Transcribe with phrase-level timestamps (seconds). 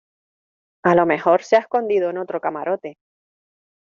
[0.83, 2.97] a lo mejor se ha escondido en otro camarote.